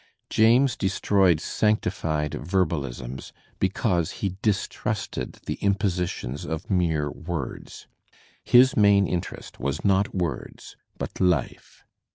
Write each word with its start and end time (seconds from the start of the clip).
James 0.31 0.75
destroyed 0.75 1.39
sanctified 1.39 2.33
verbal 2.33 2.87
isms 2.87 3.31
because 3.59 4.09
he 4.13 4.35
distrusted 4.41 5.33
the 5.45 5.59
impositions 5.63 6.43
of. 6.43 6.71
mere 6.71 7.11
words. 7.11 7.85
^ 8.13 8.15
His 8.43 8.75
main 8.75 9.05
interest 9.05 9.59
was 9.59 9.85
not 9.85 10.15
words, 10.15 10.75
but 10.97 11.19
life. 11.21 11.83